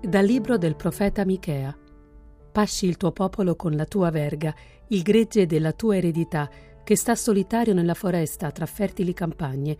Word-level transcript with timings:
Dal 0.00 0.24
libro 0.24 0.56
del 0.56 0.76
profeta 0.76 1.24
Michea. 1.24 1.76
Pasci 2.52 2.86
il 2.86 2.96
tuo 2.96 3.10
popolo 3.10 3.56
con 3.56 3.74
la 3.74 3.86
tua 3.86 4.10
verga, 4.10 4.54
il 4.90 5.02
gregge 5.02 5.46
della 5.46 5.72
tua 5.72 5.96
eredità, 5.96 6.48
che 6.84 6.94
sta 6.94 7.16
solitario 7.16 7.74
nella 7.74 7.94
foresta 7.94 8.52
tra 8.52 8.66
fertili 8.66 9.12
campagne. 9.12 9.76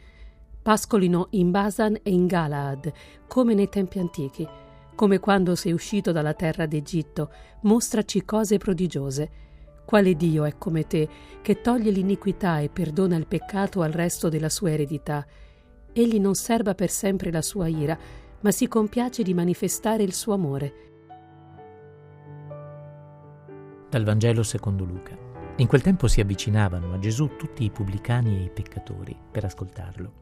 Pascolino 0.60 1.28
in 1.30 1.52
Basan 1.52 2.00
e 2.02 2.10
in 2.10 2.26
Galaad, 2.26 2.92
come 3.28 3.54
nei 3.54 3.68
tempi 3.68 4.00
antichi, 4.00 4.48
come 4.96 5.20
quando 5.20 5.54
sei 5.54 5.70
uscito 5.70 6.10
dalla 6.10 6.34
terra 6.34 6.66
d'Egitto, 6.66 7.30
mostraci 7.62 8.24
cose 8.24 8.58
prodigiose. 8.58 9.30
Quale 9.84 10.16
Dio 10.16 10.44
è 10.44 10.58
come 10.58 10.88
te, 10.88 11.08
che 11.40 11.60
toglie 11.60 11.92
l'iniquità 11.92 12.58
e 12.58 12.68
perdona 12.68 13.14
il 13.14 13.28
peccato 13.28 13.82
al 13.82 13.92
resto 13.92 14.28
della 14.28 14.48
sua 14.48 14.72
eredità? 14.72 15.24
Egli 15.92 16.20
non 16.20 16.34
serba 16.34 16.74
per 16.74 16.88
sempre 16.88 17.32
la 17.32 17.42
sua 17.42 17.66
ira, 17.66 17.98
ma 18.40 18.50
si 18.52 18.68
compiace 18.68 19.22
di 19.22 19.34
manifestare 19.34 20.02
il 20.02 20.12
suo 20.12 20.34
amore. 20.34 20.74
Dal 23.88 24.04
Vangelo 24.04 24.44
secondo 24.44 24.84
Luca. 24.84 25.18
In 25.56 25.66
quel 25.66 25.82
tempo 25.82 26.06
si 26.06 26.20
avvicinavano 26.20 26.94
a 26.94 26.98
Gesù 27.00 27.36
tutti 27.36 27.64
i 27.64 27.70
pubblicani 27.70 28.38
e 28.38 28.44
i 28.44 28.50
peccatori 28.50 29.16
per 29.30 29.44
ascoltarlo. 29.44 30.12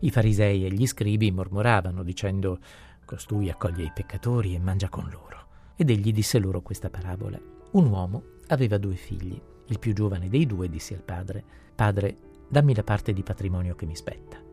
I 0.00 0.10
farisei 0.10 0.64
e 0.64 0.72
gli 0.72 0.86
scribi 0.86 1.30
mormoravano 1.30 2.02
dicendo 2.02 2.58
Costui 3.04 3.50
accoglie 3.50 3.84
i 3.84 3.92
peccatori 3.94 4.54
e 4.54 4.58
mangia 4.58 4.88
con 4.88 5.08
loro. 5.12 5.46
Ed 5.76 5.90
egli 5.90 6.12
disse 6.12 6.38
loro 6.38 6.62
questa 6.62 6.88
parabola. 6.88 7.38
Un 7.72 7.86
uomo 7.86 8.22
aveva 8.48 8.78
due 8.78 8.94
figli. 8.94 9.40
Il 9.66 9.78
più 9.78 9.92
giovane 9.92 10.30
dei 10.30 10.46
due 10.46 10.70
disse 10.70 10.94
al 10.94 11.02
padre 11.02 11.44
Padre, 11.74 12.16
dammi 12.48 12.74
la 12.74 12.82
parte 12.82 13.12
di 13.12 13.22
patrimonio 13.22 13.74
che 13.74 13.86
mi 13.86 13.94
spetta 13.94 14.47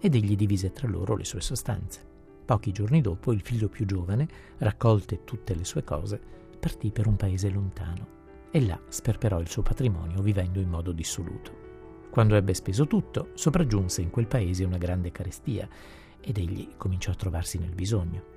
ed 0.00 0.14
egli 0.14 0.36
divise 0.36 0.72
tra 0.72 0.88
loro 0.88 1.16
le 1.16 1.24
sue 1.24 1.40
sostanze. 1.40 2.06
Pochi 2.44 2.72
giorni 2.72 3.00
dopo 3.00 3.32
il 3.32 3.40
figlio 3.40 3.68
più 3.68 3.84
giovane, 3.84 4.26
raccolte 4.58 5.24
tutte 5.24 5.54
le 5.54 5.64
sue 5.64 5.84
cose, 5.84 6.20
partì 6.58 6.90
per 6.90 7.06
un 7.06 7.16
paese 7.16 7.50
lontano 7.50 8.16
e 8.50 8.64
là 8.64 8.80
sperperò 8.88 9.40
il 9.40 9.48
suo 9.48 9.62
patrimonio 9.62 10.22
vivendo 10.22 10.60
in 10.60 10.68
modo 10.68 10.92
dissoluto. 10.92 11.66
Quando 12.10 12.34
ebbe 12.34 12.54
speso 12.54 12.86
tutto, 12.86 13.30
sopraggiunse 13.34 14.00
in 14.00 14.10
quel 14.10 14.26
paese 14.26 14.64
una 14.64 14.78
grande 14.78 15.12
carestia 15.12 15.68
ed 16.20 16.38
egli 16.38 16.70
cominciò 16.76 17.10
a 17.10 17.16
trovarsi 17.16 17.58
nel 17.58 17.74
bisogno. 17.74 18.36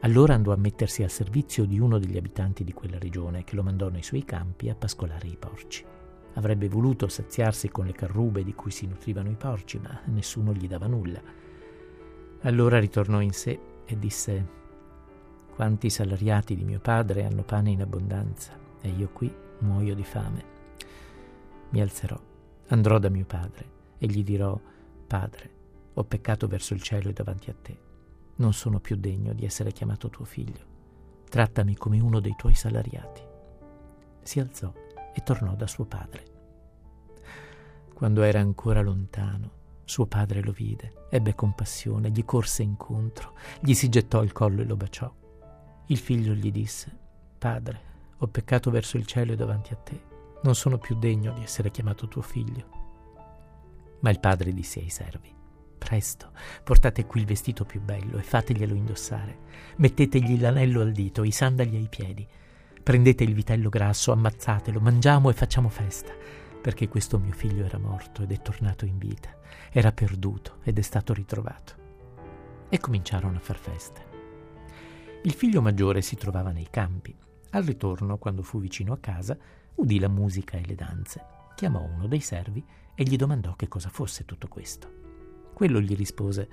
Allora 0.00 0.34
andò 0.34 0.52
a 0.52 0.56
mettersi 0.56 1.02
al 1.02 1.10
servizio 1.10 1.64
di 1.64 1.78
uno 1.78 1.98
degli 1.98 2.16
abitanti 2.16 2.64
di 2.64 2.72
quella 2.72 2.98
regione 2.98 3.44
che 3.44 3.54
lo 3.54 3.62
mandò 3.62 3.88
nei 3.88 4.02
suoi 4.02 4.24
campi 4.24 4.68
a 4.68 4.74
pascolare 4.74 5.28
i 5.28 5.36
porci. 5.36 5.84
Avrebbe 6.34 6.68
voluto 6.68 7.08
saziarsi 7.08 7.68
con 7.68 7.86
le 7.86 7.92
carrube 7.92 8.42
di 8.42 8.54
cui 8.54 8.70
si 8.70 8.86
nutrivano 8.86 9.30
i 9.30 9.36
porci, 9.36 9.78
ma 9.78 10.00
nessuno 10.06 10.52
gli 10.52 10.66
dava 10.66 10.86
nulla. 10.86 11.20
Allora 12.42 12.78
ritornò 12.78 13.20
in 13.20 13.32
sé 13.32 13.58
e 13.84 13.98
disse 13.98 14.62
quanti 15.54 15.88
salariati 15.88 16.56
di 16.56 16.64
mio 16.64 16.80
padre 16.80 17.24
hanno 17.24 17.42
pane 17.42 17.70
in 17.70 17.80
abbondanza 17.80 18.58
e 18.80 18.88
io 18.88 19.08
qui 19.12 19.32
muoio 19.58 19.94
di 19.94 20.04
fame. 20.04 20.44
Mi 21.70 21.80
alzerò, 21.80 22.20
andrò 22.68 22.98
da 22.98 23.08
mio 23.08 23.24
padre 23.24 23.70
e 23.98 24.06
gli 24.06 24.22
dirò 24.22 24.60
Padre, 25.06 25.50
ho 25.94 26.04
peccato 26.04 26.46
verso 26.48 26.74
il 26.74 26.82
cielo 26.82 27.08
e 27.08 27.12
davanti 27.12 27.50
a 27.50 27.54
te. 27.60 27.78
Non 28.36 28.52
sono 28.52 28.80
più 28.80 28.96
degno 28.96 29.32
di 29.32 29.44
essere 29.44 29.70
chiamato 29.70 30.10
tuo 30.10 30.24
figlio. 30.24 30.72
Trattami 31.28 31.76
come 31.76 32.00
uno 32.00 32.20
dei 32.20 32.34
tuoi 32.36 32.54
salariati. 32.54 33.22
Si 34.22 34.40
alzò 34.40 34.72
e 35.14 35.22
tornò 35.22 35.54
da 35.54 35.66
suo 35.66 35.84
padre. 35.84 36.24
Quando 37.94 38.22
era 38.22 38.40
ancora 38.40 38.80
lontano, 38.80 39.62
suo 39.84 40.06
padre 40.06 40.42
lo 40.42 40.52
vide, 40.52 41.06
ebbe 41.10 41.34
compassione, 41.34 42.10
gli 42.10 42.24
corse 42.24 42.62
incontro, 42.62 43.34
gli 43.60 43.74
si 43.74 43.88
gettò 43.88 44.18
al 44.18 44.32
collo 44.32 44.62
e 44.62 44.64
lo 44.64 44.76
baciò. 44.76 45.12
Il 45.86 45.98
figlio 45.98 46.34
gli 46.34 46.50
disse, 46.50 46.96
Padre, 47.38 47.92
ho 48.18 48.26
peccato 48.26 48.70
verso 48.70 48.96
il 48.96 49.06
cielo 49.06 49.32
e 49.32 49.36
davanti 49.36 49.72
a 49.72 49.76
te, 49.76 50.00
non 50.42 50.54
sono 50.54 50.78
più 50.78 50.98
degno 50.98 51.32
di 51.32 51.42
essere 51.42 51.70
chiamato 51.70 52.08
tuo 52.08 52.22
figlio. 52.22 52.82
Ma 54.00 54.10
il 54.10 54.20
padre 54.20 54.52
disse 54.52 54.80
ai 54.80 54.90
servi, 54.90 55.32
Presto, 55.78 56.32
portate 56.62 57.04
qui 57.04 57.20
il 57.20 57.26
vestito 57.26 57.64
più 57.64 57.80
bello 57.80 58.16
e 58.16 58.22
fateglielo 58.22 58.74
indossare, 58.74 59.38
mettetegli 59.76 60.40
l'anello 60.40 60.80
al 60.80 60.92
dito, 60.92 61.22
i 61.22 61.30
sandali 61.30 61.76
ai 61.76 61.88
piedi, 61.88 62.26
Prendete 62.84 63.24
il 63.24 63.32
vitello 63.32 63.70
grasso, 63.70 64.12
ammazzatelo, 64.12 64.78
mangiamo 64.78 65.30
e 65.30 65.32
facciamo 65.32 65.70
festa, 65.70 66.12
perché 66.60 66.86
questo 66.86 67.18
mio 67.18 67.32
figlio 67.32 67.64
era 67.64 67.78
morto 67.78 68.22
ed 68.22 68.30
è 68.30 68.42
tornato 68.42 68.84
in 68.84 68.98
vita, 68.98 69.34
era 69.70 69.90
perduto 69.90 70.58
ed 70.62 70.78
è 70.78 70.82
stato 70.82 71.14
ritrovato. 71.14 71.72
E 72.68 72.78
cominciarono 72.78 73.38
a 73.38 73.40
far 73.40 73.56
festa. 73.56 74.02
Il 75.22 75.32
figlio 75.32 75.62
maggiore 75.62 76.02
si 76.02 76.16
trovava 76.16 76.50
nei 76.50 76.66
campi. 76.68 77.16
Al 77.52 77.62
ritorno, 77.62 78.18
quando 78.18 78.42
fu 78.42 78.60
vicino 78.60 78.92
a 78.92 78.98
casa, 78.98 79.34
udì 79.76 79.98
la 79.98 80.08
musica 80.08 80.58
e 80.58 80.66
le 80.66 80.74
danze. 80.74 81.24
Chiamò 81.54 81.82
uno 81.82 82.06
dei 82.06 82.20
servi 82.20 82.62
e 82.94 83.02
gli 83.02 83.16
domandò 83.16 83.54
che 83.54 83.66
cosa 83.66 83.88
fosse 83.88 84.26
tutto 84.26 84.46
questo. 84.46 84.92
Quello 85.54 85.80
gli 85.80 85.96
rispose: 85.96 86.48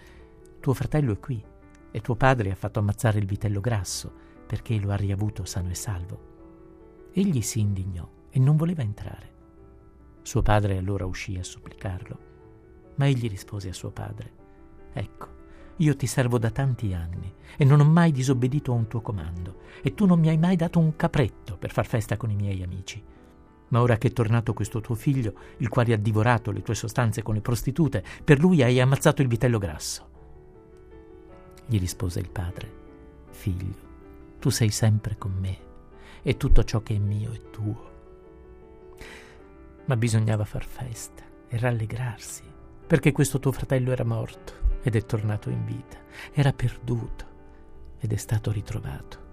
Tuo 0.62 0.74
fratello 0.74 1.12
è 1.12 1.20
qui 1.20 1.44
e 1.92 2.00
tuo 2.00 2.16
padre 2.16 2.52
ha 2.52 2.56
fatto 2.56 2.80
ammazzare 2.80 3.20
il 3.20 3.26
vitello 3.26 3.60
grasso 3.60 4.30
perché 4.52 4.78
lo 4.82 4.92
ha 4.92 4.98
riavuto 4.98 5.46
sano 5.46 5.70
e 5.70 5.76
salvo. 5.76 7.10
Egli 7.14 7.42
si 7.42 7.62
indignò 7.62 8.06
e 8.30 8.38
non 8.38 8.58
voleva 8.58 8.82
entrare. 8.82 9.30
Suo 10.24 10.42
padre 10.42 10.78
allora 10.78 11.06
uscì 11.06 11.38
a 11.38 11.44
supplicarlo, 11.44 12.20
ma 12.96 13.08
egli 13.08 13.30
rispose 13.30 13.70
a 13.70 13.74
suo 13.74 13.92
padre, 13.92 14.34
Ecco, 14.92 15.28
io 15.78 15.96
ti 15.96 16.06
servo 16.06 16.38
da 16.38 16.50
tanti 16.50 16.94
anni 16.94 17.34
e 17.56 17.64
non 17.64 17.80
ho 17.80 17.86
mai 17.86 18.12
disobbedito 18.12 18.74
a 18.74 18.76
un 18.76 18.90
tuo 18.90 19.00
comando, 19.00 19.62
e 19.82 19.94
tu 19.94 20.06
non 20.06 20.20
mi 20.20 20.28
hai 20.28 20.38
mai 20.38 20.58
dato 20.58 20.80
un 20.80 20.98
capretto 20.98 21.56
per 21.56 21.72
far 21.72 21.86
festa 21.86 22.18
con 22.18 22.30
i 22.30 22.36
miei 22.36 22.62
amici. 22.62 23.02
Ma 23.70 23.80
ora 23.80 23.98
che 23.98 24.10
è 24.10 24.12
tornato 24.12 24.52
questo 24.52 24.82
tuo 24.82 24.96
figlio, 24.96 25.34
il 25.60 25.70
quale 25.70 25.94
ha 25.94 25.98
divorato 25.98 26.52
le 26.52 26.62
tue 26.62 26.76
sostanze 26.76 27.22
con 27.22 27.36
le 27.36 27.42
prostitute, 27.42 28.04
per 28.22 28.42
lui 28.42 28.62
hai 28.62 28.82
ammazzato 28.82 29.22
il 29.22 29.30
vitello 29.30 29.60
grasso. 29.60 30.10
Gli 31.68 31.80
rispose 31.80 32.20
il 32.20 32.30
padre, 32.30 32.80
Figlio, 33.30 33.91
tu 34.42 34.50
sei 34.50 34.72
sempre 34.72 35.18
con 35.20 35.34
me 35.40 35.70
e 36.24 36.36
tutto 36.36 36.64
ciò 36.64 36.82
che 36.82 36.96
è 36.96 36.98
mio 36.98 37.32
è 37.32 37.52
tuo. 37.52 37.90
Ma 39.86 39.96
bisognava 39.96 40.46
far 40.46 40.66
festa 40.66 41.24
e 41.48 41.58
rallegrarsi, 41.60 42.42
perché 42.88 43.12
questo 43.12 43.40
tuo 43.40 43.52
fratello 43.52 43.92
era 43.92 44.04
morto 44.04 44.80
ed 44.82 44.96
è 44.96 45.06
tornato 45.06 45.52
in 45.52 45.64
vita, 45.64 45.98
era 46.34 46.54
perduto 46.54 47.26
ed 48.00 48.14
è 48.14 48.16
stato 48.16 48.52
ritrovato. 48.52 49.30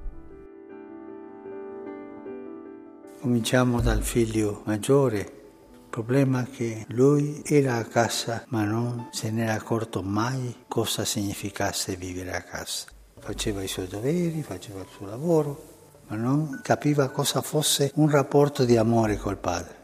Cominciamo 3.19 3.81
dal 3.81 4.03
figlio 4.03 4.61
maggiore. 4.67 5.37
Il 5.73 6.05
problema 6.05 6.45
è 6.45 6.51
che 6.51 6.85
lui 6.89 7.43
era 7.47 7.77
a 7.77 7.85
casa 7.85 8.45
ma 8.49 8.63
non 8.65 9.09
se 9.11 9.31
n'era 9.31 9.55
accorto 9.55 10.03
mai 10.03 10.65
cosa 10.69 11.07
significasse 11.07 11.97
vivere 11.97 12.37
a 12.37 12.43
casa 12.43 12.97
faceva 13.19 13.63
i 13.63 13.69
suoi 13.69 13.87
doveri, 13.87 14.43
faceva 14.43 14.81
il 14.81 14.89
suo 14.91 15.07
lavoro, 15.07 15.77
ma 16.09 16.17
non 16.17 16.61
capiva 16.63 17.09
cosa 17.11 17.43
fosse 17.43 17.93
un 17.97 18.11
rapporto 18.11 18.65
di 18.65 18.77
amore 18.77 19.17
col 19.17 19.37
padre. 19.37 19.77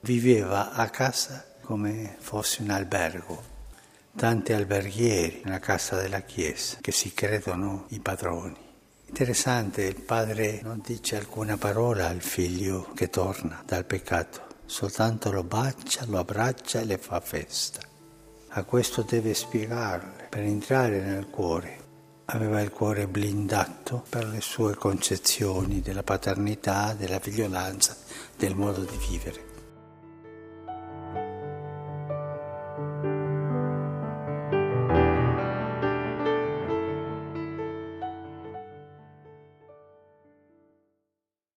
Viveva 0.00 0.72
a 0.72 0.88
casa 0.88 1.44
come 1.60 2.16
fosse 2.18 2.62
un 2.62 2.70
albergo. 2.70 3.54
Tanti 4.16 4.52
alberghieri 4.52 5.42
nella 5.44 5.58
casa 5.58 6.00
della 6.00 6.20
chiesa 6.20 6.78
che 6.80 6.92
si 6.92 7.12
credono 7.12 7.84
i 7.88 8.00
padroni. 8.00 8.56
Interessante, 9.08 9.82
il 9.82 10.00
padre 10.00 10.60
non 10.62 10.80
dice 10.84 11.16
alcuna 11.16 11.56
parola 11.56 12.08
al 12.08 12.22
figlio 12.22 12.92
che 12.94 13.10
torna 13.10 13.62
dal 13.66 13.84
peccato, 13.84 14.46
soltanto 14.64 15.30
lo 15.30 15.42
bacia, 15.42 16.06
lo 16.06 16.18
abbraccia 16.18 16.80
e 16.80 16.84
le 16.84 16.98
fa 16.98 17.20
festa. 17.20 17.80
A 18.48 18.64
questo 18.64 19.02
deve 19.02 19.34
spiegarle 19.34 20.28
per 20.30 20.42
entrare 20.42 21.00
nel 21.00 21.28
cuore 21.28 21.84
aveva 22.26 22.60
il 22.60 22.70
cuore 22.70 23.06
blindato 23.06 24.04
per 24.08 24.26
le 24.26 24.40
sue 24.40 24.74
concezioni 24.74 25.80
della 25.80 26.02
paternità, 26.02 26.94
della 26.94 27.20
figliolanza, 27.20 27.96
del 28.36 28.56
modo 28.56 28.82
di 28.82 28.96
vivere. 29.08 29.45